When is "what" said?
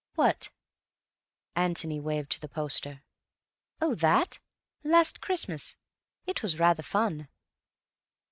0.15-0.49